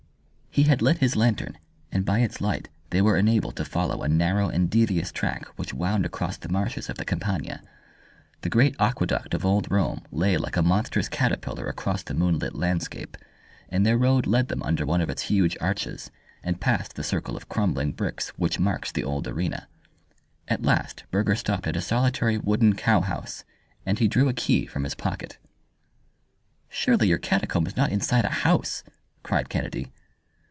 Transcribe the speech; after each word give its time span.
He 0.53 0.63
had 0.63 0.81
lit 0.81 0.97
his 0.97 1.15
lantern, 1.15 1.57
and 1.93 2.03
by 2.03 2.19
its 2.19 2.41
light 2.41 2.67
they 2.89 3.01
were 3.01 3.15
enabled 3.15 3.55
to 3.55 3.63
follow 3.63 4.03
a 4.03 4.09
narrow 4.09 4.49
and 4.49 4.69
devious 4.69 5.09
track 5.09 5.45
which 5.57 5.73
wound 5.73 6.05
across 6.05 6.35
the 6.35 6.49
marshes 6.51 6.89
of 6.89 6.97
the 6.97 7.05
Campagna. 7.05 7.63
The 8.41 8.49
great 8.49 8.75
Aqueduct 8.77 9.33
of 9.33 9.45
old 9.45 9.71
Rome 9.71 10.01
lay 10.11 10.35
like 10.35 10.57
a 10.57 10.61
monstrous 10.61 11.07
caterpillar 11.07 11.67
across 11.67 12.03
the 12.03 12.13
moonlit 12.13 12.53
landscape, 12.53 13.15
and 13.69 13.85
their 13.85 13.97
road 13.97 14.27
led 14.27 14.49
them 14.49 14.61
under 14.61 14.85
one 14.85 14.99
of 14.99 15.09
its 15.09 15.21
huge 15.23 15.55
arches, 15.61 16.11
and 16.43 16.59
past 16.59 16.97
the 16.97 17.03
circle 17.03 17.37
of 17.37 17.47
crumbling 17.47 17.93
bricks 17.93 18.27
which 18.35 18.59
marks 18.59 18.91
the 18.91 19.05
old 19.05 19.29
arena. 19.29 19.69
At 20.49 20.63
last 20.63 21.05
Burger 21.11 21.35
stopped 21.35 21.65
at 21.65 21.77
a 21.77 21.81
solitary 21.81 22.37
wooden 22.37 22.75
cowhouse, 22.75 23.45
and 23.85 23.99
he 23.99 24.09
drew 24.09 24.27
a 24.27 24.33
key 24.33 24.65
from 24.65 24.83
his 24.83 24.95
pocket. 24.95 25.37
"Surely 26.67 27.07
your 27.07 27.19
catacomb 27.19 27.67
is 27.67 27.77
not 27.77 27.93
inside 27.93 28.25
a 28.25 28.29
house!" 28.43 28.83
cried 29.23 29.47
Kennedy. 29.47 29.93